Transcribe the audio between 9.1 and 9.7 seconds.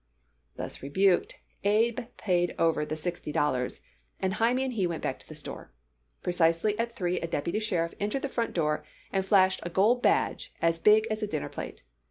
and flashed a